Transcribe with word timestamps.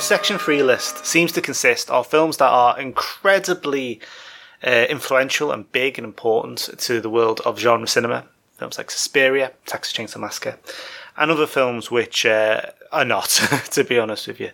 Section 0.00 0.38
3 0.38 0.62
list 0.62 1.04
seems 1.06 1.32
to 1.32 1.40
consist 1.40 1.90
of 1.90 2.06
films 2.06 2.38
that 2.38 2.48
are 2.48 2.78
incredibly 2.78 4.00
uh, 4.66 4.86
influential 4.88 5.52
and 5.52 5.70
big 5.72 5.98
and 5.98 6.04
important 6.04 6.70
to 6.78 7.00
the 7.00 7.10
world 7.10 7.40
of 7.44 7.58
genre 7.58 7.86
cinema. 7.86 8.24
Films 8.56 8.78
like 8.78 8.90
Suspiria, 8.90 9.52
Texas 9.66 9.92
Chainsaw 9.92 10.20
Massacre, 10.20 10.58
and 11.16 11.30
other 11.30 11.46
films 11.46 11.90
which 11.90 12.26
uh, 12.26 12.62
are 12.92 13.04
not, 13.04 13.28
to 13.70 13.84
be 13.84 13.98
honest 13.98 14.26
with 14.26 14.40
you. 14.40 14.50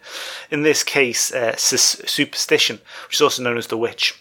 In 0.51 0.62
this 0.62 0.82
case, 0.82 1.32
uh, 1.32 1.56
Superstition, 1.56 2.80
which 3.06 3.16
is 3.16 3.23
also 3.23 3.42
known 3.42 3.59
as 3.59 3.68
The 3.68 3.78
Witch 3.78 4.15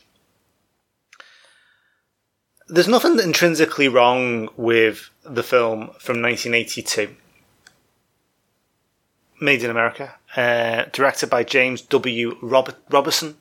there's 2.68 2.88
nothing 2.88 3.20
intrinsically 3.20 3.88
wrong 3.88 4.50
with 4.58 5.10
the 5.24 5.44
film 5.44 5.92
from 6.00 6.22
1982. 6.22 7.16
Made 9.42 9.64
in 9.64 9.70
America, 9.70 10.16
uh, 10.38 10.86
directed 10.94 11.30
by 11.30 11.44
James 11.44 11.82
W. 11.82 12.38
Robert 12.42 12.78
Robertson, 12.90 13.38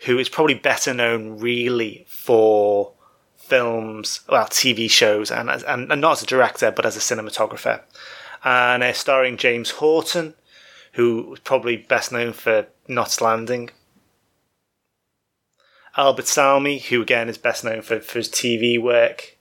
who 0.00 0.18
is 0.18 0.28
probably 0.28 0.54
better 0.54 0.94
known 0.94 1.38
really 1.38 2.04
for 2.08 2.92
films, 3.36 4.20
well, 4.28 4.46
TV 4.46 4.88
shows, 4.88 5.30
and, 5.30 5.50
and, 5.50 5.90
and 5.90 6.00
not 6.00 6.12
as 6.12 6.22
a 6.22 6.26
director, 6.26 6.70
but 6.70 6.86
as 6.86 6.96
a 6.96 7.00
cinematographer. 7.00 7.80
And 8.44 8.82
uh, 8.82 8.92
starring 8.92 9.36
James 9.36 9.72
Houghton, 9.72 10.34
who 10.92 11.22
was 11.30 11.40
probably 11.40 11.76
best 11.76 12.12
known 12.12 12.32
for 12.32 12.66
Knots 12.86 13.20
Landing, 13.20 13.70
Albert 15.96 16.26
Salmi, 16.26 16.78
who 16.78 17.02
again 17.02 17.28
is 17.28 17.38
best 17.38 17.64
known 17.64 17.82
for, 17.82 18.00
for 18.00 18.18
his 18.18 18.28
TV 18.28 18.80
work, 18.80 19.36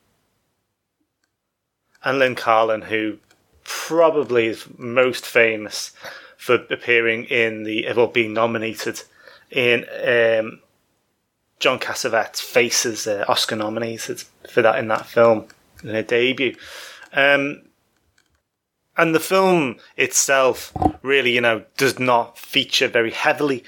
and 2.03 2.19
Lynn 2.19 2.35
Carlin, 2.35 2.83
who 2.83 3.17
probably 3.63 4.47
is 4.47 4.67
most 4.77 5.25
famous 5.25 5.91
for 6.37 6.55
appearing 6.55 7.25
in 7.25 7.63
the, 7.63 7.87
well, 7.95 8.07
being 8.07 8.33
nominated 8.33 9.01
in 9.49 9.85
um, 10.03 10.59
John 11.59 11.79
Cassavetes' 11.79 12.41
Faces, 12.41 13.07
uh, 13.07 13.23
Oscar 13.27 13.55
nominated 13.55 14.23
for 14.49 14.61
that 14.61 14.77
in 14.79 14.87
that 14.89 15.05
film 15.05 15.47
in 15.83 15.89
her 15.89 16.03
debut. 16.03 16.55
Um, 17.13 17.61
and 18.97 19.15
the 19.15 19.19
film 19.19 19.77
itself 19.97 20.73
really, 21.01 21.31
you 21.31 21.41
know, 21.41 21.63
does 21.77 21.97
not 21.99 22.37
feature 22.37 22.87
very 22.87 23.11
heavily 23.11 23.63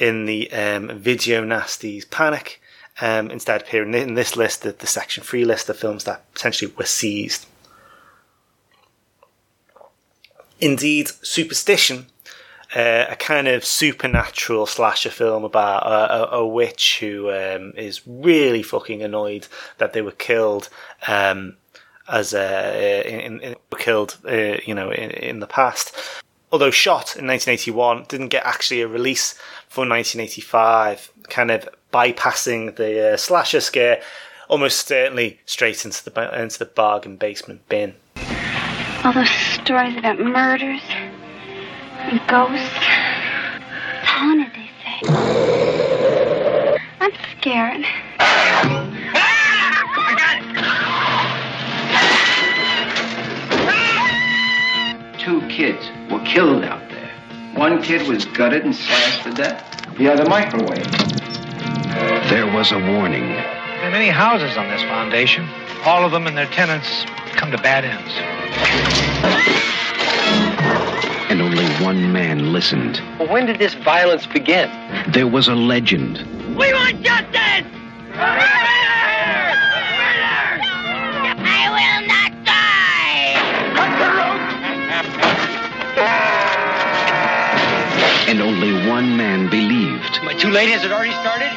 in 0.00 0.26
the 0.26 0.50
um, 0.52 0.88
video 0.98 1.44
nasties 1.44 2.08
panic. 2.10 2.60
Um, 3.00 3.30
instead, 3.30 3.62
appearing 3.62 3.94
in 3.94 4.14
this 4.14 4.36
list, 4.36 4.62
the, 4.62 4.72
the 4.72 4.86
Section 4.86 5.22
3 5.22 5.44
list 5.44 5.68
of 5.68 5.78
films 5.78 6.04
that 6.04 6.24
essentially 6.34 6.72
were 6.76 6.84
seized. 6.84 7.46
Indeed, 10.60 11.08
Superstition, 11.22 12.06
uh, 12.74 13.06
a 13.10 13.16
kind 13.16 13.48
of 13.48 13.64
supernatural 13.64 14.66
slasher 14.66 15.10
film 15.10 15.44
about 15.44 15.86
a, 15.86 16.34
a, 16.34 16.40
a 16.40 16.46
witch 16.46 16.98
who 17.00 17.30
um, 17.30 17.72
is 17.76 18.02
really 18.06 18.62
fucking 18.62 19.02
annoyed 19.02 19.46
that 19.78 19.92
they 19.92 20.02
were 20.02 20.12
killed 20.12 20.68
um, 21.06 21.56
as 22.08 22.34
uh, 22.34 23.02
in, 23.06 23.40
in, 23.40 23.56
killed, 23.78 24.16
uh, 24.26 24.56
you 24.64 24.74
know, 24.74 24.90
in, 24.90 25.10
in 25.10 25.40
the 25.40 25.46
past 25.46 26.22
although 26.52 26.70
shot 26.70 27.16
in 27.16 27.26
1981, 27.26 28.04
didn't 28.08 28.28
get 28.28 28.46
actually 28.46 28.80
a 28.80 28.88
release 28.88 29.34
for 29.68 29.82
1985, 29.82 31.12
kind 31.28 31.50
of 31.50 31.68
bypassing 31.92 32.76
the 32.76 33.12
uh, 33.12 33.16
slasher 33.16 33.60
scare 33.60 34.00
almost 34.48 34.86
certainly 34.86 35.40
straight 35.44 35.84
into 35.84 36.08
the 36.08 36.40
into 36.40 36.58
the 36.58 36.64
bargain 36.64 37.16
basement 37.16 37.68
bin. 37.68 37.94
All 39.06 39.12
those 39.12 39.30
stories 39.30 39.96
about 39.96 40.18
murders 40.18 40.82
and 40.90 42.20
ghosts. 42.26 42.66
It's 42.74 44.08
haunted, 44.08 44.50
they 44.52 44.68
say. 44.82 44.98
I'm 46.98 47.12
scared. 47.38 47.86
two 55.20 55.40
kids 55.46 55.88
were 56.10 56.24
killed 56.24 56.64
out 56.64 56.90
there. 56.90 57.08
One 57.54 57.80
kid 57.80 58.08
was 58.08 58.24
gutted 58.24 58.64
and 58.64 58.74
slashed 58.74 59.22
to 59.22 59.30
death. 59.30 59.86
The 59.98 60.12
other 60.12 60.28
microwave. 60.28 60.82
There 62.28 62.52
was 62.52 62.72
a 62.72 62.78
warning. 62.80 63.28
There 63.28 63.84
are 63.86 63.90
many 63.92 64.08
houses 64.08 64.56
on 64.56 64.68
this 64.68 64.82
foundation. 64.82 65.48
All 65.84 66.04
of 66.04 66.10
them 66.10 66.26
and 66.26 66.36
their 66.36 66.46
tenants 66.46 67.04
come 67.36 67.52
to 67.52 67.58
bad 67.58 67.84
ends. 67.84 68.35
And 71.28 71.42
only 71.42 71.66
one 71.84 72.12
man 72.12 72.52
listened. 72.52 73.00
Well, 73.18 73.28
when 73.28 73.46
did 73.46 73.58
this 73.58 73.74
violence 73.74 74.26
begin? 74.26 74.70
There 75.08 75.26
was 75.26 75.48
a 75.48 75.54
legend. 75.54 76.18
We 76.56 76.72
want 76.72 77.02
justice! 77.02 77.66
I 81.38 81.68
will 81.76 82.06
not 82.06 82.32
die! 82.44 83.36
And 88.28 88.40
only 88.40 88.72
one 88.88 89.16
man 89.16 89.48
believed. 89.50 90.18
Am 90.22 90.28
I 90.28 90.34
too 90.34 90.50
late? 90.50 90.70
Has 90.70 90.84
it 90.84 90.92
already 90.92 91.12
started? 91.12 91.52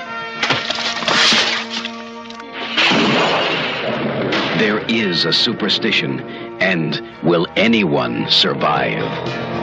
There 4.59 4.79
is 4.89 5.25
a 5.25 5.31
superstition. 5.31 6.48
And 6.69 7.01
will 7.23 7.47
anyone 7.55 8.29
survive? 8.29 9.58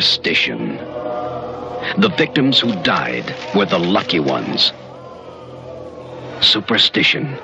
Superstition. 0.00 0.78
The 1.98 2.12
victims 2.16 2.58
who 2.58 2.72
died 2.82 3.34
were 3.54 3.66
the 3.66 3.78
lucky 3.78 4.18
ones. 4.18 4.72
Superstition. 6.40 7.38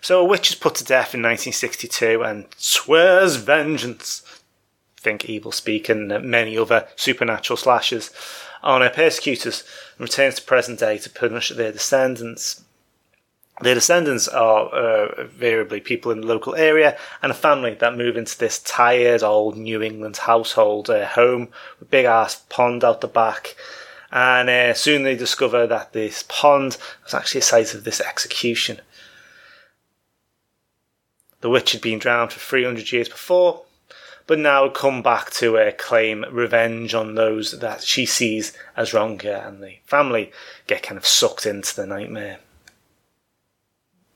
So 0.00 0.20
a 0.20 0.24
witch 0.24 0.50
is 0.50 0.54
put 0.54 0.76
to 0.76 0.84
death 0.84 1.14
in 1.14 1.22
1962 1.22 2.22
and 2.22 2.46
swears 2.56 3.34
vengeance. 3.34 4.22
Think 4.98 5.22
Evilspeak 5.22 5.88
and 5.88 6.22
many 6.24 6.56
other 6.56 6.86
supernatural 6.94 7.56
slashers 7.56 8.12
on 8.62 8.82
her 8.82 8.90
persecutors 8.90 9.64
and 9.98 10.08
returns 10.08 10.36
to 10.36 10.42
present 10.42 10.78
day 10.78 10.98
to 10.98 11.10
punish 11.10 11.48
their 11.48 11.72
descendants. 11.72 12.62
Their 13.62 13.74
descendants 13.74 14.28
are 14.28 14.74
uh, 14.74 15.22
invariably 15.22 15.80
people 15.80 16.12
in 16.12 16.20
the 16.20 16.26
local 16.26 16.54
area 16.54 16.98
and 17.22 17.32
a 17.32 17.34
family 17.34 17.72
that 17.74 17.96
move 17.96 18.16
into 18.16 18.38
this 18.38 18.58
tired 18.58 19.22
old 19.22 19.56
New 19.56 19.82
England 19.82 20.18
household 20.18 20.90
uh, 20.90 21.06
home 21.06 21.48
with 21.80 21.90
big 21.90 22.04
ass 22.04 22.44
pond 22.50 22.84
out 22.84 23.00
the 23.00 23.08
back. 23.08 23.56
And 24.12 24.50
uh, 24.50 24.74
soon 24.74 25.04
they 25.04 25.16
discover 25.16 25.66
that 25.66 25.94
this 25.94 26.24
pond 26.28 26.76
was 27.02 27.14
actually 27.14 27.38
a 27.40 27.44
site 27.44 27.72
of 27.72 27.84
this 27.84 28.00
execution. 28.00 28.80
The 31.40 31.50
witch 31.50 31.72
had 31.72 31.80
been 31.80 31.98
drowned 31.98 32.32
for 32.32 32.40
300 32.40 32.92
years 32.92 33.08
before, 33.08 33.62
but 34.26 34.38
now 34.38 34.68
come 34.68 35.02
back 35.02 35.30
to 35.32 35.56
uh, 35.56 35.70
claim 35.78 36.26
revenge 36.30 36.92
on 36.92 37.14
those 37.14 37.58
that 37.60 37.82
she 37.82 38.04
sees 38.04 38.52
as 38.76 38.92
wrong, 38.92 39.24
and 39.24 39.62
the 39.62 39.76
family 39.84 40.32
get 40.66 40.82
kind 40.82 40.98
of 40.98 41.06
sucked 41.06 41.46
into 41.46 41.74
the 41.74 41.86
nightmare. 41.86 42.40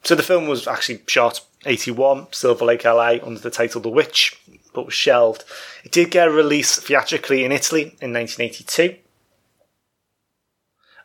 So 0.02 0.14
the 0.14 0.22
film 0.22 0.48
was 0.48 0.66
actually 0.66 1.02
shot 1.06 1.40
81, 1.66 2.28
Silver 2.32 2.64
Lake, 2.64 2.84
LA, 2.84 3.16
under 3.22 3.40
the 3.40 3.50
title 3.50 3.80
The 3.80 3.90
Witch, 3.90 4.40
but 4.72 4.86
was 4.86 4.94
shelved. 4.94 5.44
It 5.84 5.92
did 5.92 6.10
get 6.10 6.28
a 6.28 6.30
release 6.30 6.78
theatrically 6.78 7.44
in 7.44 7.52
Italy 7.52 7.82
in 8.00 8.12
1982. 8.12 8.96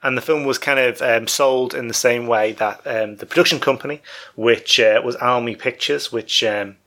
And 0.02 0.16
the 0.16 0.22
film 0.22 0.46
was 0.46 0.58
kind 0.58 0.80
of 0.80 1.02
um, 1.02 1.28
sold 1.28 1.74
in 1.74 1.88
the 1.88 1.94
same 1.94 2.28
way 2.28 2.52
that 2.54 2.86
um, 2.86 3.18
the 3.18 3.26
production 3.26 3.60
company, 3.60 4.02
which 4.36 4.80
uh, 4.80 5.02
was 5.04 5.16
Almy 5.18 5.56
Pictures, 5.56 6.12
which 6.12 6.44
um, 6.44 6.78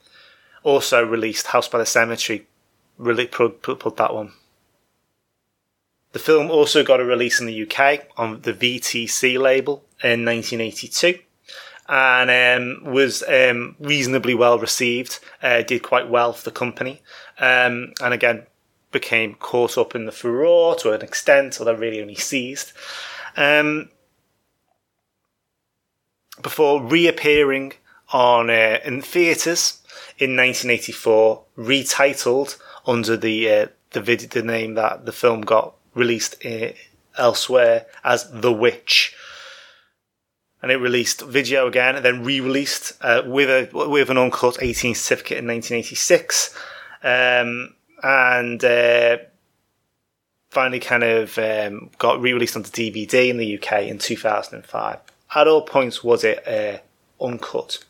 also 0.63 1.05
released 1.05 1.49
House 1.49 1.69
by 1.69 1.79
the 1.79 1.87
Cemetery, 1.87 2.47
really 2.97 3.27
put, 3.27 3.61
put, 3.61 3.81
put 3.81 3.97
that 3.97 4.15
one. 4.15 4.33
The 6.13 6.19
film 6.19 6.51
also 6.51 6.83
got 6.83 7.01
a 7.01 7.05
release 7.05 7.39
in 7.39 7.47
the 7.47 7.63
UK 7.63 8.07
on 8.17 8.41
the 8.43 8.55
VTC 8.55 9.39
label 9.39 9.85
in 10.03 10.25
1982 10.25 11.19
and 11.89 12.31
um, 12.85 12.93
was 12.93 13.23
um, 13.23 13.77
reasonably 13.81 14.35
well 14.35 14.59
received. 14.59 15.21
Uh, 15.43 15.63
did 15.63 15.83
quite 15.83 16.09
well 16.09 16.33
for 16.33 16.45
the 16.45 16.51
company, 16.51 17.03
um, 17.39 17.93
and 18.03 18.13
again 18.13 18.47
became 18.91 19.35
caught 19.35 19.77
up 19.77 19.95
in 19.95 20.07
the 20.07 20.13
furore 20.13 20.75
to 20.77 20.93
an 20.93 21.03
extent, 21.03 21.57
although 21.59 21.75
really 21.75 22.01
only 22.01 22.15
seized. 22.15 22.73
Um, 23.37 23.91
before 26.43 26.83
reappearing 26.83 27.75
on 28.13 28.51
uh, 28.51 28.79
in 28.85 29.03
theatres 29.03 29.83
in 30.19 30.37
1984, 30.37 31.45
retitled 31.57 32.59
under 32.87 33.17
the 33.17 33.51
uh, 33.51 33.67
the, 33.91 34.01
vid- 34.01 34.31
the 34.31 34.43
name 34.43 34.75
that 34.75 35.07
the 35.07 35.13
film 35.13 35.41
got 35.43 35.75
released 35.95 36.37
uh, 36.45 36.69
elsewhere 37.17 37.87
as 38.05 38.31
The 38.31 38.53
Witch 38.53 39.15
and 40.63 40.73
it 40.73 40.77
released 40.77 41.23
video 41.23 41.67
again, 41.67 41.97
and 41.97 42.05
then 42.05 42.25
re-released 42.25 42.93
uh, 43.01 43.23
with 43.25 43.49
a 43.49 43.89
with 43.89 44.11
an 44.11 44.19
uncut 44.19 44.59
18 44.61 44.95
certificate 44.95 45.39
in 45.39 45.47
1986, 45.47 46.55
um, 47.03 47.75
and 48.03 48.65
uh, 48.65 49.19
finally 50.51 50.81
kind 50.81 51.05
of 51.05 51.39
um, 51.39 51.91
got 51.99 52.21
re-released 52.21 52.57
onto 52.57 52.71
DVD 52.71 53.29
in 53.29 53.37
the 53.37 53.59
UK 53.59 53.83
in 53.85 53.99
2005. 53.99 54.99
At 55.35 55.47
all 55.49 55.63
points 55.63 56.03
was 56.03 56.25
it 56.25 56.47
uh, 56.49 57.25
uncut. 57.25 57.85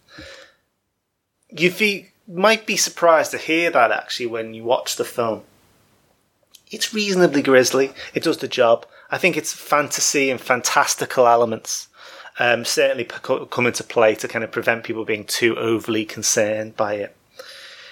You 1.50 1.70
be, 1.70 2.10
might 2.26 2.66
be 2.66 2.76
surprised 2.76 3.30
to 3.30 3.38
hear 3.38 3.70
that 3.70 3.90
actually 3.90 4.26
when 4.26 4.52
you 4.54 4.64
watch 4.64 4.96
the 4.96 5.04
film. 5.04 5.42
It's 6.70 6.92
reasonably 6.92 7.40
grisly. 7.40 7.92
It 8.12 8.22
does 8.22 8.38
the 8.38 8.48
job. 8.48 8.84
I 9.10 9.16
think 9.16 9.38
it's 9.38 9.54
fantasy 9.54 10.28
and 10.28 10.38
fantastical 10.38 11.26
elements 11.26 11.87
um, 12.38 12.64
certainly 12.64 13.04
come 13.04 13.66
into 13.66 13.84
play 13.84 14.14
to 14.16 14.28
kind 14.28 14.44
of 14.44 14.52
prevent 14.52 14.84
people 14.84 15.04
being 15.04 15.24
too 15.24 15.56
overly 15.56 16.04
concerned 16.04 16.76
by 16.76 16.94
it. 16.94 17.16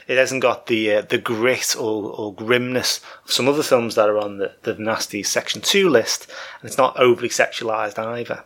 It 0.06 0.18
hasn't 0.18 0.42
got 0.42 0.66
the 0.66 0.92
uh, 0.94 1.00
the 1.02 1.18
grit 1.18 1.74
or, 1.76 2.12
or 2.12 2.32
grimness 2.32 3.00
of 3.24 3.32
some 3.32 3.48
other 3.48 3.64
films 3.64 3.96
that 3.96 4.08
are 4.08 4.18
on 4.18 4.38
the, 4.38 4.52
the 4.62 4.74
nasty 4.74 5.24
section 5.24 5.60
two 5.60 5.88
list, 5.88 6.30
and 6.60 6.68
it's 6.68 6.78
not 6.78 6.96
overly 6.96 7.28
sexualized 7.28 7.98
either. 7.98 8.44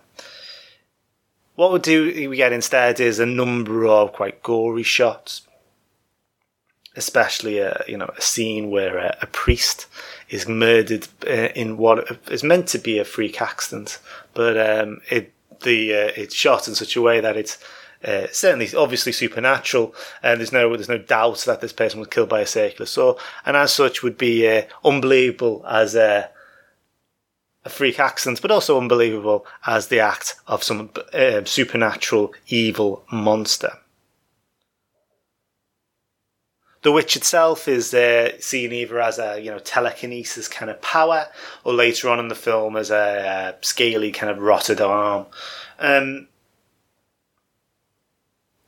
What 1.57 1.73
we 1.73 1.79
do 1.79 2.31
we 2.31 2.37
get 2.37 2.55
instead 2.55 2.99
is 2.99 3.19
a 3.19 3.27
number 3.27 3.87
of 3.87 4.15
quite 4.15 4.43
gory 4.43 4.83
shots, 4.83 5.43
especially 6.97 7.59
a 7.59 7.85
you 7.87 7.99
know 7.99 8.11
a 8.17 8.23
scene 8.23 8.71
where 8.71 8.97
a, 8.97 9.19
a 9.21 9.27
priest 9.27 9.87
is 10.31 10.49
murdered 10.49 11.09
uh, 11.27 11.51
in 11.55 11.77
what 11.77 12.21
is 12.31 12.43
meant 12.43 12.69
to 12.69 12.79
be 12.79 12.99
a 12.99 13.05
freak 13.05 13.43
accident, 13.43 13.99
but 14.33 14.57
um, 14.57 15.03
it 15.11 15.35
the 15.63 15.95
uh, 15.95 16.13
it's 16.17 16.35
shot 16.35 16.69
in 16.69 16.75
such 16.75 16.97
a 16.97 17.03
way 17.03 17.21
that 17.21 17.37
it's 17.37 17.59
uh, 18.05 18.27
certainly 18.33 18.69
obviously 18.75 19.13
supernatural, 19.13 19.95
and 20.23 20.41
there's 20.41 20.53
no 20.53 20.75
there's 20.77 20.89
no 20.89 20.99
doubt 20.99 21.39
that 21.47 21.61
this 21.61 21.73
person 21.73 22.01
was 22.01 22.09
killed 22.09 22.29
by 22.29 22.41
a 22.41 22.47
circular 22.47 22.87
saw, 22.87 23.15
and 23.45 23.57
as 23.57 23.73
such 23.73 24.03
would 24.03 24.17
be 24.17 24.49
uh, 24.49 24.63
unbelievable 24.85 25.65
as 25.69 25.95
a 25.95 26.31
a 27.65 27.69
freak 27.69 28.01
accident, 28.01 28.41
but 28.41 28.51
also 28.51 28.79
unbelievable 28.79 29.45
as 29.67 29.89
the 29.89 30.01
act 30.01 30.37
of 30.47 30.63
some 30.63 30.91
uh, 31.13 31.45
supernatural 31.45 32.33
evil 32.49 33.05
monster. 33.13 33.73
The 36.83 36.93
witch 36.93 37.15
itself 37.15 37.69
is 37.69 37.93
uh, 37.93 38.41
seen 38.41 38.73
either 38.73 39.01
as 39.01 39.19
a 39.19 39.39
you 39.39 39.51
know 39.51 39.59
telekinesis 39.59 40.49
kind 40.49 40.71
of 40.71 40.81
power, 40.81 41.27
or 41.63 41.75
later 41.75 42.09
on 42.09 42.19
in 42.19 42.29
the 42.29 42.35
film 42.35 42.77
as 42.77 42.91
a, 42.91 43.55
a 43.61 43.65
scaly 43.65 44.13
kind 44.13 44.31
of 44.31 44.39
rotted 44.39 44.81
arm. 44.81 45.27
Um, 45.79 46.29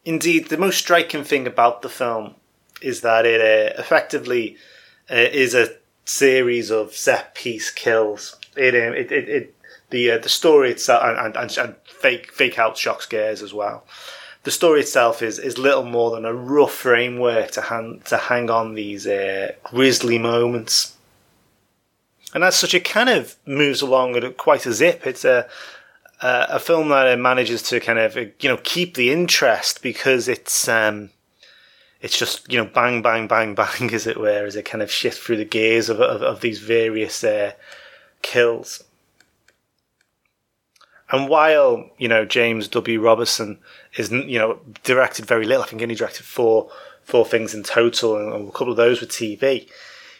indeed, 0.04 0.48
the 0.48 0.58
most 0.58 0.78
striking 0.78 1.24
thing 1.24 1.46
about 1.46 1.80
the 1.82 1.88
film 1.88 2.34
is 2.82 3.00
that 3.00 3.24
it 3.24 3.40
uh, 3.40 3.80
effectively 3.80 4.56
uh, 5.10 5.14
is 5.14 5.54
a 5.54 5.76
series 6.04 6.70
of 6.70 6.94
set 6.94 7.34
piece 7.34 7.70
kills. 7.70 8.36
It 8.56 8.74
um, 8.74 8.94
it, 8.94 9.10
it, 9.10 9.28
it 9.28 9.54
the 9.88 10.10
uh, 10.10 10.18
the 10.18 10.28
story 10.28 10.70
itself 10.70 11.02
and, 11.02 11.34
and, 11.34 11.56
and 11.56 11.76
fake 11.84 12.30
fake 12.30 12.58
out 12.58 12.76
shock 12.76 13.00
scares 13.00 13.40
as 13.40 13.54
well 13.54 13.84
the 14.44 14.50
story 14.50 14.80
itself 14.80 15.22
is 15.22 15.38
is 15.38 15.58
little 15.58 15.84
more 15.84 16.10
than 16.10 16.24
a 16.24 16.34
rough 16.34 16.72
framework 16.72 17.50
to 17.52 17.60
hang 17.60 18.02
to 18.06 18.16
hang 18.16 18.50
on 18.50 18.74
these 18.74 19.06
uh, 19.06 19.52
grisly 19.62 20.18
moments. 20.18 20.96
And 22.34 22.42
as 22.42 22.56
such, 22.56 22.74
it 22.74 22.84
kind 22.84 23.10
of 23.10 23.36
moves 23.44 23.82
along 23.82 24.16
at 24.16 24.36
quite 24.38 24.64
a 24.66 24.72
zip. 24.72 25.06
It's 25.06 25.24
a 25.24 25.46
a, 26.22 26.58
film 26.58 26.88
that 26.88 27.18
manages 27.18 27.62
to 27.62 27.80
kind 27.80 27.98
of 27.98 28.16
you 28.16 28.48
know 28.48 28.58
keep 28.62 28.94
the 28.94 29.10
interest 29.10 29.82
because 29.82 30.28
it's 30.28 30.68
um, 30.68 31.10
it's 32.00 32.18
just 32.18 32.50
you 32.50 32.58
know 32.58 32.64
bang 32.64 33.02
bang 33.02 33.26
bang 33.26 33.54
bang 33.56 33.92
as 33.92 34.06
it 34.06 34.18
were 34.18 34.44
as 34.44 34.56
it 34.56 34.64
kind 34.64 34.82
of 34.82 34.90
shifts 34.90 35.18
through 35.18 35.36
the 35.36 35.44
gears 35.44 35.88
of 35.88 36.00
of, 36.00 36.22
of 36.22 36.40
these 36.40 36.60
various 36.60 37.22
uh, 37.24 37.52
kills. 38.22 38.84
And 41.12 41.28
while 41.28 41.90
you 41.98 42.08
know 42.08 42.24
James 42.24 42.66
W. 42.68 43.00
Robertson 43.00 43.58
is 43.96 44.10
you 44.10 44.38
know 44.38 44.58
directed 44.82 45.26
very 45.26 45.44
little, 45.44 45.62
I 45.62 45.66
think 45.66 45.80
he 45.80 45.84
only 45.84 45.94
directed 45.94 46.24
four 46.24 46.70
four 47.04 47.24
things 47.26 47.54
in 47.54 47.62
total, 47.62 48.16
and 48.16 48.48
a 48.48 48.52
couple 48.52 48.70
of 48.70 48.76
those 48.76 49.00
were 49.00 49.06
TV. 49.06 49.68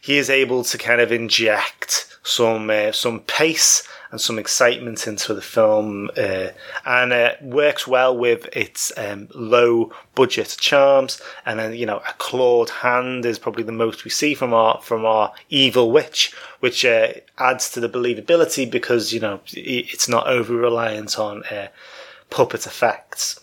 He 0.03 0.19
is 0.19 0.29
able 0.29 0.65
to 0.65 0.79
kind 0.79 1.01
of 1.01 1.13
inject 1.13 2.19
some 2.25 2.71
uh, 2.71 2.91
some 2.91 3.21
pace 3.21 3.87
and 4.11 4.21
some 4.21 4.37
excitement 4.37 5.07
into 5.07 5.33
the 5.33 5.41
film, 5.41 6.11
uh, 6.19 6.49
and 6.85 7.13
uh, 7.13 7.33
works 7.41 7.87
well 7.87 8.17
with 8.17 8.47
its 8.53 8.93
um, 8.99 9.29
low 9.33 9.93
budget 10.17 10.57
charms. 10.61 11.23
And 11.47 11.61
then 11.61 11.75
you 11.75 11.87
know, 11.87 11.99
a 11.99 12.13
clawed 12.19 12.69
hand 12.69 13.25
is 13.25 13.39
probably 13.39 13.63
the 13.63 13.71
most 13.71 14.05
we 14.05 14.11
see 14.11 14.35
from 14.35 14.53
our 14.53 14.81
from 14.83 15.05
our 15.05 15.33
evil 15.51 15.93
witch, 15.93 16.35
which 16.59 16.85
uh, 16.85 17.13
adds 17.39 17.71
to 17.71 17.81
the 17.81 17.89
believability 17.89 18.69
because 18.69 19.13
you 19.13 19.21
know 19.21 19.41
it's 19.53 20.09
not 20.09 20.27
over 20.27 20.55
reliant 20.57 21.17
on 21.17 21.45
uh, 21.45 21.69
puppet 22.29 22.67
effects. 22.67 23.39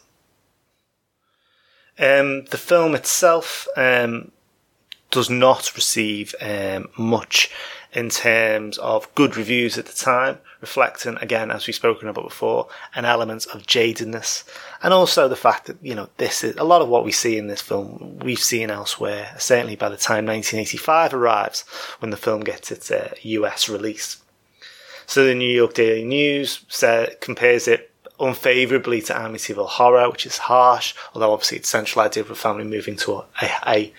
Um, 1.98 2.46
the 2.46 2.58
film 2.58 2.96
itself 2.96 3.66
um, 3.78 4.32
does 5.12 5.30
not 5.30 5.76
receive 5.76 6.36
um, 6.42 6.90
much 6.98 7.52
in 7.92 8.10
terms 8.10 8.78
of 8.78 9.14
good 9.16 9.36
reviews 9.36 9.78
at 9.78 9.88
the 9.88 9.94
time, 9.94 10.38
reflecting, 10.62 11.18
again, 11.22 11.50
as 11.50 11.66
we've 11.66 11.76
spoken 11.76 12.08
about 12.08 12.26
before, 12.26 12.68
an 12.94 13.06
element 13.06 13.48
of 13.48 13.66
jadedness. 13.66 14.44
And 14.84 14.94
also 14.94 15.28
the 15.28 15.36
fact 15.36 15.66
that, 15.66 15.78
you 15.82 15.96
know, 15.96 16.10
this 16.18 16.44
is 16.44 16.56
a 16.58 16.64
lot 16.64 16.84
of 16.84 16.90
what 16.90 17.04
we 17.04 17.12
see 17.12 17.38
in 17.38 17.48
this 17.48 17.62
film, 17.62 18.20
we've 18.20 18.40
seen 18.40 18.70
elsewhere, 18.70 19.34
certainly 19.40 19.76
by 19.76 19.90
the 19.90 19.98
time 19.98 20.26
1985 20.26 21.14
arrives, 21.14 21.62
when 22.00 22.12
the 22.12 22.18
film 22.18 22.42
gets 22.42 22.72
its 22.72 22.92
uh, 22.92 23.14
US 23.24 23.68
release. 23.68 24.22
So 25.08 25.26
the 25.26 25.34
New 25.34 25.50
York 25.52 25.74
Daily 25.74 26.06
News 26.06 26.64
compares 27.22 27.68
it 27.68 27.92
unfavorably 28.20 29.02
to 29.02 29.14
Amityville 29.14 29.68
Horror, 29.68 30.12
which 30.12 30.28
is 30.28 30.38
harsh, 30.38 30.94
although 31.16 31.34
obviously 31.34 31.58
it's 31.58 31.70
central 31.70 32.06
idea 32.06 32.22
of 32.22 32.30
a 32.30 32.36
family 32.36 32.66
moving 32.66 32.96
to 32.98 33.14
a, 33.14 33.26
a 33.66 33.94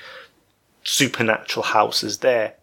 supernatural 0.82 1.64
houses 1.64 2.18
there 2.18 2.54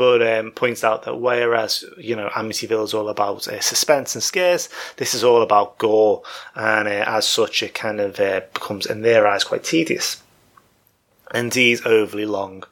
but 0.00 0.26
um, 0.26 0.50
points 0.52 0.82
out 0.82 1.02
that 1.02 1.20
whereas 1.20 1.84
you 1.98 2.16
know 2.16 2.30
Amityville 2.30 2.84
is 2.84 2.94
all 2.94 3.10
about 3.10 3.46
uh, 3.46 3.60
suspense 3.60 4.14
and 4.14 4.24
scares, 4.24 4.70
this 4.96 5.12
is 5.14 5.22
all 5.22 5.42
about 5.42 5.76
gore, 5.76 6.22
and 6.54 6.88
uh, 6.88 7.04
as 7.06 7.28
such, 7.28 7.62
it 7.62 7.74
kind 7.74 8.00
of 8.00 8.18
uh, 8.18 8.40
becomes, 8.54 8.86
in 8.86 9.02
their 9.02 9.26
eyes, 9.26 9.44
quite 9.44 9.62
tedious. 9.62 10.22
Indeed, 11.34 11.80
overly 11.84 12.24
long. 12.24 12.64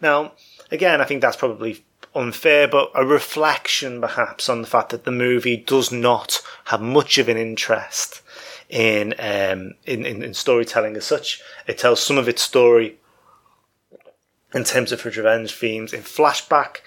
Now, 0.00 0.32
again, 0.70 1.02
I 1.02 1.04
think 1.04 1.20
that's 1.20 1.36
probably 1.36 1.84
unfair, 2.14 2.66
but 2.66 2.90
a 2.94 3.04
reflection 3.04 4.00
perhaps 4.00 4.48
on 4.48 4.62
the 4.62 4.66
fact 4.66 4.88
that 4.88 5.04
the 5.04 5.12
movie 5.12 5.58
does 5.58 5.92
not 5.92 6.40
have 6.64 6.80
much 6.80 7.18
of 7.18 7.28
an 7.28 7.36
interest 7.36 8.22
in, 8.70 9.12
um, 9.18 9.74
in, 9.84 10.06
in, 10.06 10.22
in 10.22 10.32
storytelling 10.32 10.96
as 10.96 11.04
such. 11.04 11.42
It 11.66 11.76
tells 11.76 12.00
some 12.00 12.16
of 12.16 12.26
its 12.26 12.40
story 12.40 12.96
in 14.54 14.64
terms 14.64 14.92
of 14.92 15.02
her 15.02 15.10
revenge 15.10 15.54
themes 15.54 15.92
in 15.92 16.00
flashback 16.00 16.78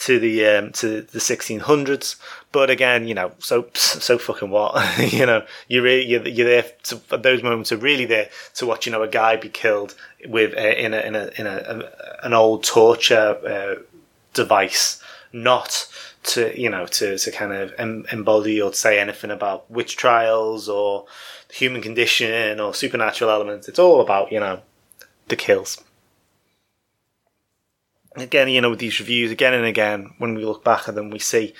to 0.00 0.18
the 0.18 0.46
um, 0.46 0.72
to 0.72 1.02
the 1.02 1.18
1600s. 1.18 2.16
But 2.52 2.70
again, 2.70 3.06
you 3.06 3.14
know, 3.14 3.32
so 3.38 3.68
so 3.74 4.18
fucking 4.18 4.50
what? 4.50 4.98
you 5.12 5.26
know, 5.26 5.44
you're 5.68 5.86
you're, 5.86 6.26
you're 6.26 6.48
there 6.48 6.66
to, 6.84 7.18
those 7.18 7.42
moments 7.42 7.70
are 7.72 7.76
really 7.76 8.06
there 8.06 8.30
to 8.54 8.66
watch. 8.66 8.86
You 8.86 8.92
know, 8.92 9.02
a 9.02 9.08
guy 9.08 9.36
be 9.36 9.48
killed 9.48 9.94
with 10.26 10.56
uh, 10.56 10.60
in 10.60 10.94
a 10.94 11.00
in 11.00 11.14
a 11.14 11.30
in 11.36 11.46
a, 11.46 11.90
an 12.22 12.32
old 12.32 12.64
torture 12.64 13.38
uh, 13.46 13.82
device, 14.34 15.02
not 15.32 15.86
to 16.22 16.58
you 16.60 16.70
know 16.70 16.86
to 16.86 17.18
to 17.18 17.30
kind 17.30 17.52
of 17.52 17.74
em- 17.78 18.06
embody 18.10 18.60
or 18.60 18.72
say 18.72 18.98
anything 18.98 19.30
about 19.30 19.70
witch 19.70 19.96
trials 19.96 20.68
or 20.68 21.06
human 21.52 21.82
condition 21.82 22.58
or 22.58 22.72
supernatural 22.72 23.30
elements. 23.30 23.68
It's 23.68 23.78
all 23.78 24.00
about 24.00 24.32
you 24.32 24.40
know 24.40 24.62
the 25.28 25.36
kills 25.36 25.82
again, 28.16 28.48
you 28.48 28.60
know, 28.60 28.70
with 28.70 28.78
these 28.78 29.00
reviews 29.00 29.30
again 29.30 29.54
and 29.54 29.64
again, 29.64 30.14
when 30.18 30.34
we 30.34 30.44
look 30.44 30.64
back 30.64 30.88
at 30.88 30.94
them, 30.94 31.10
we 31.10 31.18
see 31.18 31.54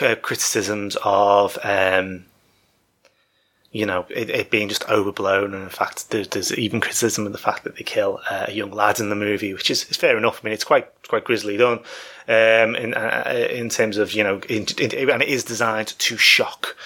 uh, 0.00 0.14
criticisms 0.16 0.96
of, 1.04 1.58
um, 1.62 2.24
you 3.72 3.86
know, 3.86 4.06
it, 4.10 4.30
it, 4.30 4.50
being 4.50 4.68
just 4.68 4.88
overblown. 4.88 5.54
And 5.54 5.62
in 5.62 5.68
fact, 5.68 6.10
there's, 6.10 6.28
there's, 6.28 6.56
even 6.56 6.80
criticism 6.80 7.26
of 7.26 7.32
the 7.32 7.38
fact 7.38 7.64
that 7.64 7.76
they 7.76 7.82
kill 7.82 8.20
uh, 8.30 8.46
a 8.48 8.52
young 8.52 8.70
lad 8.70 9.00
in 9.00 9.08
the 9.08 9.16
movie, 9.16 9.52
which 9.52 9.70
is, 9.70 9.88
is 9.90 9.96
fair 9.96 10.16
enough. 10.16 10.40
I 10.42 10.46
mean, 10.46 10.54
it's 10.54 10.64
quite 10.64 10.88
quite 11.08 11.24
grisly 11.24 11.56
done 11.56 11.78
um, 12.28 12.76
in 12.76 12.94
uh, 12.94 13.48
in 13.50 13.68
terms 13.68 13.96
of 13.96 14.12
you 14.12 14.22
know, 14.22 14.40
in, 14.48 14.66
in, 14.78 15.10
and 15.10 15.22
it 15.22 15.28
is 15.28 15.44
designed 15.44 15.88
to 15.98 16.16
shock 16.16 16.76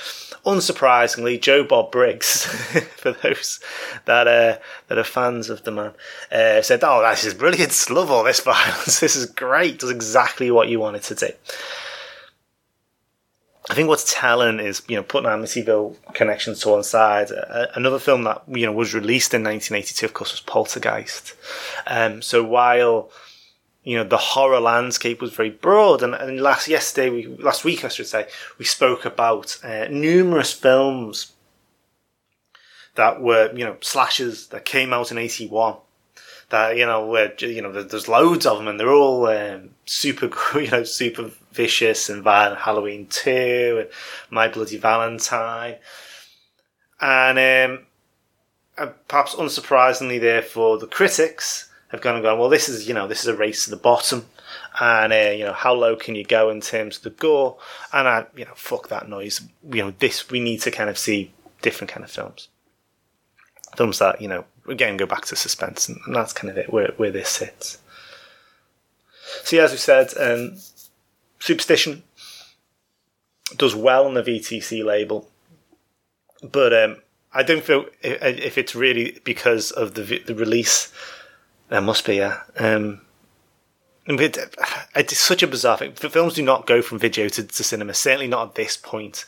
unsurprisingly, 0.45 1.40
Joe 1.40 1.64
Bob 1.64 1.92
Briggs, 1.92 2.45
for 2.97 3.12
those 3.12 3.61
that 4.04 4.26
uh, 4.26 4.59
that 4.88 4.99
are 4.99 5.04
fans 5.04 5.50
of 5.50 5.64
the 5.64 5.71
man, 5.71 5.92
uh, 6.33 6.62
said, 6.62 6.80
"Oh, 6.83 7.02
this 7.09 7.25
is 7.25 7.35
brilliant! 7.35 7.90
Love 7.90 8.11
all 8.11 8.25
this 8.25 8.40
violence. 8.54 9.00
This 9.00 9.16
is 9.16 9.26
great. 9.26 9.78
Does 9.78 9.90
exactly 9.90 10.50
what 10.50 10.68
you 10.68 10.80
wanted 10.80 11.02
to 11.04 11.14
do." 11.14 11.28
I 13.71 13.75
think 13.75 13.88
what's 13.88 14.14
telling 14.14 14.61
is, 14.61 14.83
you 14.88 14.97
know, 14.97 15.02
putting 15.02 15.28
Amityville 15.28 15.97
connections 16.14 16.61
to 16.61 16.71
one 16.71 16.83
side. 16.83 17.30
Uh, 17.30 17.66
another 17.75 17.99
film 17.99 18.25
that 18.25 18.42
you 18.49 18.64
know 18.64 18.73
was 18.73 18.95
released 18.95 19.35
in 19.35 19.42
1982, 19.42 20.07
of 20.07 20.14
course, 20.14 20.33
was 20.33 20.40
Poltergeist. 20.40 21.35
Um, 21.87 22.23
so 22.23 22.42
while 22.42 23.11
you 23.88 23.97
know, 23.97 24.04
the 24.04 24.18
horror 24.18 24.61
landscape 24.61 25.23
was 25.23 25.33
very 25.33 25.49
broad. 25.49 26.02
And, 26.02 26.14
and 26.14 26.42
last 26.42 26.68
yesterday, 26.68 27.09
we, 27.09 27.26
last 27.42 27.64
week, 27.64 27.87
I 27.87 27.88
should 27.88 28.07
say, 28.07 28.28
we 28.59 28.66
spoke 28.66 29.07
about 29.07 29.59
uh, 29.64 29.87
numerous 29.88 30.52
films 30.52 31.33
that 32.97 33.23
were, 33.23 33.50
you 33.57 33.64
know, 33.64 33.78
slashes 33.80 34.49
that 34.49 34.66
came 34.66 34.92
out 34.92 35.11
in 35.11 35.16
81. 35.16 35.76
That, 36.50 36.76
you 36.76 36.85
know, 36.85 37.07
were, 37.07 37.33
you 37.38 37.62
know, 37.62 37.73
there's 37.73 38.09
loads 38.09 38.45
of 38.45 38.59
them 38.59 38.68
and 38.68 38.78
they're 38.78 38.92
all 38.92 39.26
um, 39.26 39.71
super, 39.87 40.28
you 40.61 40.71
know, 40.71 40.85
super 40.85 41.30
vicious 41.52 42.11
and 42.11 42.23
violent. 42.23 42.61
Halloween 42.61 43.07
2 43.07 43.78
and 43.80 43.88
My 44.28 44.49
Bloody 44.49 44.76
Valentine. 44.76 45.76
And, 47.00 47.78
um, 48.83 48.90
perhaps 49.09 49.35
unsurprisingly, 49.35 50.21
therefore, 50.21 50.76
the 50.76 50.87
critics 50.87 51.67
have 51.88 52.00
gone 52.00 52.14
and 52.14 52.23
gone, 52.23 52.38
well, 52.38 52.49
this 52.49 52.68
is, 52.68 52.87
you 52.87 52.95
know, 52.95 53.09
this 53.09 53.21
is 53.21 53.26
a 53.26 53.37
race 53.37 53.64
to 53.64 53.71
the 53.71 53.76
bottom. 53.76 54.26
And, 54.80 55.12
uh, 55.12 55.30
you 55.30 55.45
know, 55.45 55.52
how 55.52 55.75
low 55.75 55.97
can 55.97 56.14
you 56.14 56.25
go 56.25 56.50
in 56.50 56.61
terms 56.61 56.99
of 56.99 57.02
the 57.02 57.11
gore? 57.11 57.59
And 57.92 58.07
I, 58.07 58.26
you 58.37 58.45
know, 58.45 58.52
fuck 58.54 58.88
that 58.88 59.09
noise. 59.09 59.40
You 59.71 59.85
know, 59.85 59.95
this, 59.99 60.30
we 60.30 60.40
need 60.40 60.61
to 60.62 60.71
kind 60.71 60.90
of 60.90 60.99
see 60.99 61.33
different 61.62 61.90
kind 61.90 62.04
of 62.04 62.11
films. 62.11 62.49
Films 63.76 63.99
that, 63.99 64.21
you 64.21 64.28
know, 64.28 64.45
again, 64.68 64.97
go 64.97 65.07
back 65.07 65.25
to 65.26 65.37
suspense. 65.37 65.88
And, 65.88 65.99
and 66.07 66.14
that's 66.14 66.33
kind 66.33 66.50
of 66.50 66.59
it, 66.59 66.73
where, 66.73 66.92
where 66.97 67.11
this 67.11 67.28
sits. 67.30 67.78
So, 69.45 69.57
yeah, 69.57 69.64
as 69.64 69.73
we 69.73 69.78
said, 69.78 70.12
um, 70.18 70.57
Superstition 71.40 72.02
does 73.57 73.75
well 73.75 74.07
on 74.07 74.14
the 74.14 74.23
VTC 74.23 74.85
label. 74.85 75.28
But, 76.42 76.73
um, 76.73 76.97
I 77.33 77.42
don't 77.42 77.62
feel 77.62 77.87
if 78.02 78.57
it's 78.57 78.75
really 78.75 79.21
because 79.23 79.71
of 79.71 79.95
the 79.95 80.23
the 80.25 80.35
release 80.35 80.90
there 81.68 81.80
must 81.80 82.06
be, 82.06 82.16
yeah. 82.16 82.40
Um, 82.58 83.02
it's 84.06 85.18
such 85.18 85.42
a 85.42 85.46
bizarre 85.46 85.76
thing. 85.76 85.92
Films 85.92 86.34
do 86.34 86.42
not 86.42 86.66
go 86.66 86.80
from 86.80 86.98
video 86.98 87.28
to, 87.28 87.42
to, 87.42 87.64
cinema, 87.64 87.92
certainly 87.92 88.26
not 88.26 88.48
at 88.48 88.54
this 88.54 88.76
point. 88.76 89.26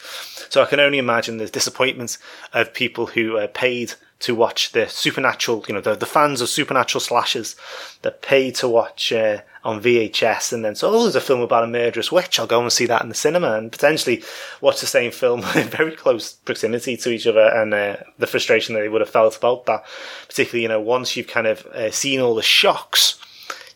So 0.48 0.62
I 0.62 0.66
can 0.66 0.80
only 0.80 0.98
imagine 0.98 1.36
the 1.36 1.46
disappointment 1.46 2.16
of 2.54 2.72
people 2.72 3.06
who 3.06 3.36
are 3.36 3.48
paid 3.48 3.94
to 4.20 4.34
watch 4.34 4.72
the 4.72 4.88
supernatural, 4.88 5.64
you 5.68 5.74
know, 5.74 5.80
the, 5.80 5.96
the 5.96 6.06
fans 6.06 6.40
of 6.40 6.48
supernatural 6.48 7.00
slashes 7.00 7.56
that 8.02 8.22
paid 8.22 8.54
to 8.56 8.68
watch 8.68 9.12
uh, 9.12 9.42
on 9.62 9.82
VHS 9.82 10.52
and 10.52 10.64
then 10.64 10.74
so, 10.74 10.88
oh, 10.90 11.02
there's 11.02 11.16
a 11.16 11.20
film 11.20 11.40
about 11.40 11.64
a 11.64 11.66
murderous 11.66 12.10
witch. 12.10 12.38
I'll 12.38 12.46
go 12.46 12.62
and 12.62 12.72
see 12.72 12.86
that 12.86 13.02
in 13.02 13.08
the 13.08 13.14
cinema 13.14 13.52
and 13.52 13.70
potentially 13.70 14.22
watch 14.60 14.80
the 14.80 14.86
same 14.86 15.10
film 15.10 15.40
in 15.54 15.68
very 15.68 15.92
close 15.92 16.32
proximity 16.32 16.96
to 16.96 17.10
each 17.10 17.26
other 17.26 17.46
and 17.46 17.74
uh, 17.74 17.96
the 18.18 18.26
frustration 18.26 18.74
that 18.74 18.80
they 18.80 18.88
would 18.88 19.02
have 19.02 19.10
felt 19.10 19.36
about 19.36 19.66
that. 19.66 19.84
Particularly, 20.28 20.62
you 20.62 20.68
know, 20.68 20.80
once 20.80 21.16
you've 21.16 21.26
kind 21.26 21.46
of 21.46 21.66
uh, 21.66 21.90
seen 21.90 22.20
all 22.20 22.34
the 22.34 22.42
shocks, 22.42 23.20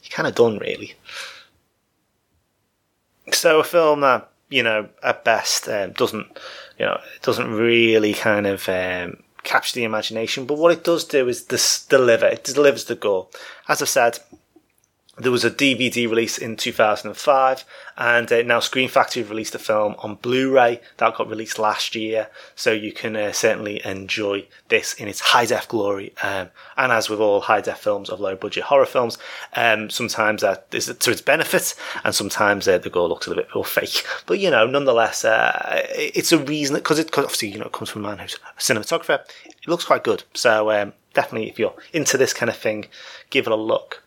you're 0.03 0.17
kind 0.17 0.27
of 0.27 0.35
done 0.35 0.59
really. 0.59 0.95
So 3.33 3.61
a 3.61 3.65
film 3.65 4.01
that, 4.01 4.31
you 4.49 4.63
know, 4.63 4.89
at 5.03 5.25
best 5.25 5.69
um, 5.69 5.93
doesn't, 5.93 6.27
you 6.79 6.87
know, 6.87 7.01
doesn't 7.23 7.53
really 7.53 8.15
kind 8.15 8.47
of 8.47 8.69
um, 8.69 9.23
capture 9.43 9.75
the 9.77 9.85
imagination. 9.85 10.47
But 10.47 10.59
what 10.59 10.73
it 10.73 10.85
does 10.85 11.05
do 11.05 11.29
is 11.29 11.47
this 11.47 11.85
deliver. 11.87 12.27
It 12.27 12.45
delivers 12.45 12.87
the 12.87 12.95
goal. 12.95 13.31
As 13.69 13.83
I 13.83 13.87
said, 13.87 14.19
there 15.17 15.31
was 15.31 15.45
a 15.45 15.51
DVD 15.51 16.09
release 16.09 16.39
in 16.39 16.57
2005, 16.57 17.65
and 17.97 18.33
uh, 18.33 18.43
now 18.43 18.59
Scream 18.59 18.89
Factory 18.89 19.23
released 19.23 19.53
the 19.53 19.59
film 19.61 19.95
on 19.99 20.17
Blu-ray 20.17 20.81
that 20.97 21.15
got 21.15 21.29
released 21.29 21.59
last 21.59 21.95
year. 21.95 22.29
So 22.57 22.73
you 22.73 22.93
can 22.93 23.15
uh, 23.15 23.33
certainly 23.33 23.85
enjoy 23.85 24.47
this 24.69 24.95
in 24.95 25.07
its 25.07 25.21
high 25.21 25.47
def 25.47 25.69
glory. 25.69 26.15
Um, 26.23 26.49
and 26.77 26.91
as 26.91 27.09
with 27.09 27.21
all 27.21 27.43
high 27.43 27.61
def 27.61 27.79
films 27.79 28.11
of 28.11 28.19
low 28.19 28.35
budget 28.35 28.65
horror 28.65 28.87
films, 28.87 29.17
um, 29.55 29.89
sometimes 29.89 30.43
that 30.43 30.67
is 30.73 30.87
to 30.87 31.11
its 31.11 31.21
benefit, 31.21 31.75
and 32.03 32.15
sometimes 32.15 32.67
uh, 32.67 32.79
the 32.79 32.91
gore 32.91 33.09
looks 33.09 33.27
a 33.27 33.31
little 33.31 33.45
bit 33.45 33.55
more 33.55 33.65
fake. 33.65 34.05
But 34.27 34.41
you 34.41 34.51
know, 34.51 34.67
nonetheless, 34.67 35.25
uh, 35.25 35.83
it's 35.91 36.33
a 36.33 36.39
reason 36.39 36.75
because 36.75 36.99
it 36.99 37.13
cause 37.13 37.25
obviously 37.25 37.49
you 37.51 37.59
know 37.59 37.67
it 37.67 37.73
comes 37.73 37.91
from 37.91 38.05
a 38.05 38.09
man 38.09 38.19
who's 38.19 38.35
a 38.35 38.61
cinematographer. 38.61 39.21
It 39.45 39.69
looks 39.69 39.85
quite 39.85 40.03
good. 40.03 40.25
So 40.35 40.73
um, 40.73 40.93
definitely, 41.15 41.51
if 41.51 41.59
you're 41.59 41.75
into 41.93 42.19
this 42.19 42.33
kind 42.33 42.51
of 42.51 42.57
thing, 42.57 42.87
give 43.31 43.47
it 43.47 43.53
a 43.53 43.57
look. 43.57 44.04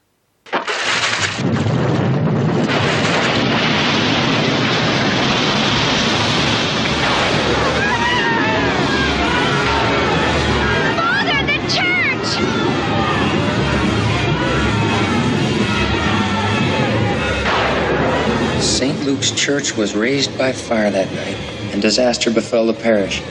Luke's 19.07 19.31
Church 19.31 19.77
was 19.77 19.95
razed 19.95 20.37
by 20.37 20.51
fire 20.51 20.91
that 20.91 21.09
night, 21.13 21.37
and 21.71 21.81
disaster 21.81 22.29
befell 22.29 22.67
the 22.67 22.73
parish. 22.73 23.21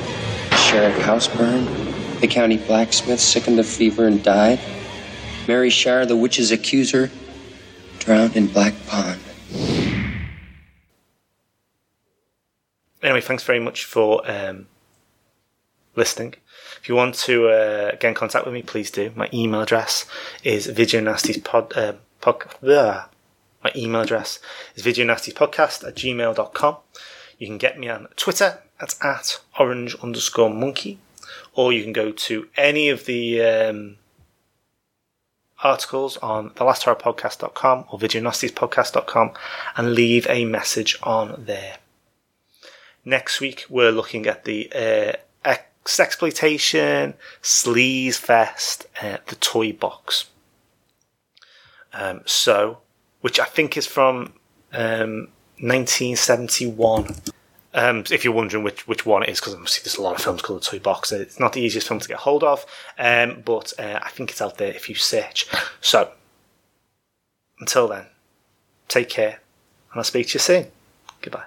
The 0.48 0.56
sheriff 0.56 0.98
house 1.02 1.28
burned, 1.28 1.68
the 2.22 2.26
county 2.26 2.56
blacksmith 2.56 3.20
sickened 3.20 3.60
of 3.60 3.66
fever 3.66 4.06
and 4.06 4.24
died. 4.24 4.58
Mary 5.46 5.68
Shire, 5.68 6.06
the 6.06 6.16
witch's 6.16 6.50
accuser, 6.50 7.10
drowned 7.98 8.36
in 8.36 8.46
Black 8.46 8.72
Pond. 8.86 9.20
Anyway, 13.02 13.20
thanks 13.20 13.42
very 13.42 13.60
much 13.60 13.84
for 13.84 14.22
um, 14.24 14.68
listening. 15.94 16.36
If 16.80 16.88
you 16.88 16.94
want 16.94 17.16
to 17.16 17.48
uh, 17.48 17.90
get 17.96 18.04
in 18.04 18.14
contact 18.14 18.46
with 18.46 18.54
me, 18.54 18.62
please 18.62 18.90
do. 18.90 19.12
My 19.14 19.28
email 19.30 19.60
address 19.60 20.06
is 20.42 20.68
videonastyspod. 20.68 21.76
Uh, 21.76 21.92
pod, 22.22 22.44
my 23.66 23.72
email 23.74 24.02
address 24.02 24.38
is 24.76 24.84
videonastypodcast 24.84 25.86
at 25.86 25.96
gmail.com. 25.96 26.76
You 27.38 27.46
can 27.48 27.58
get 27.58 27.78
me 27.78 27.88
on 27.88 28.06
Twitter 28.14 28.62
at, 28.80 28.94
at 29.02 29.40
orange 29.58 29.96
underscore 29.96 30.50
monkey, 30.50 30.98
or 31.52 31.72
you 31.72 31.82
can 31.82 31.92
go 31.92 32.12
to 32.12 32.48
any 32.56 32.88
of 32.90 33.06
the 33.06 33.42
um, 33.42 33.96
articles 35.64 36.16
on 36.18 36.50
thelasthorrorpodcast.com 36.50 37.86
or 37.90 37.98
videonastyspodcast.com 37.98 39.32
and 39.76 39.94
leave 39.94 40.26
a 40.28 40.44
message 40.44 40.96
on 41.02 41.42
there. 41.44 41.78
Next 43.04 43.40
week, 43.40 43.64
we're 43.68 43.90
looking 43.90 44.26
at 44.26 44.44
the 44.44 44.70
uh, 44.72 45.56
exploitation 45.84 47.14
sleaze 47.42 48.14
fest, 48.14 48.86
uh, 49.02 49.18
the 49.26 49.36
toy 49.36 49.72
box. 49.72 50.26
Um, 51.92 52.20
so 52.26 52.78
which 53.26 53.40
I 53.40 53.44
think 53.44 53.76
is 53.76 53.88
from 53.88 54.34
um, 54.72 55.26
1971. 55.58 57.16
Um, 57.74 58.04
if 58.08 58.22
you're 58.22 58.32
wondering 58.32 58.62
which 58.62 58.86
which 58.86 59.04
one 59.04 59.24
it 59.24 59.30
is, 59.30 59.40
because 59.40 59.54
obviously 59.54 59.82
there's 59.82 59.96
a 59.96 60.02
lot 60.02 60.14
of 60.14 60.22
films 60.22 60.42
called 60.42 60.62
The 60.62 60.66
Toy 60.66 60.78
Box. 60.78 61.10
It's 61.10 61.40
not 61.40 61.52
the 61.52 61.60
easiest 61.60 61.88
film 61.88 61.98
to 61.98 62.06
get 62.06 62.18
hold 62.18 62.44
of, 62.44 62.64
um, 63.00 63.42
but 63.44 63.72
uh, 63.80 63.98
I 64.00 64.10
think 64.10 64.30
it's 64.30 64.40
out 64.40 64.58
there 64.58 64.72
if 64.72 64.88
you 64.88 64.94
search. 64.94 65.48
So, 65.80 66.12
until 67.58 67.88
then, 67.88 68.06
take 68.86 69.08
care 69.08 69.40
and 69.90 69.96
I'll 69.98 70.04
speak 70.04 70.28
to 70.28 70.34
you 70.34 70.38
soon. 70.38 70.66
Goodbye. 71.20 71.46